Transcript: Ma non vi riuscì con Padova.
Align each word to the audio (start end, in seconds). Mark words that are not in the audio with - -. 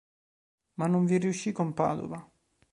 Ma 0.79 0.87
non 0.87 1.05
vi 1.05 1.17
riuscì 1.19 1.51
con 1.51 1.75
Padova. 1.75 2.27